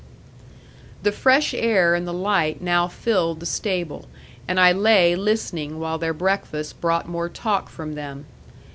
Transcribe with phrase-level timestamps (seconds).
[1.03, 4.07] The fresh air and the light now filled the stable,
[4.47, 8.25] and I lay listening while their breakfast brought more talk from them.